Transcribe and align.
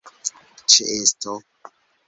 ĉeesto 0.75 1.37